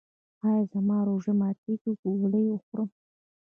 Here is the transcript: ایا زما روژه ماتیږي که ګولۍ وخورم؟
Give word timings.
ایا 0.45 0.61
زما 0.73 0.97
روژه 1.07 1.33
ماتیږي 1.41 1.75
که 1.81 1.91
ګولۍ 2.15 2.45
وخورم؟ 2.49 2.89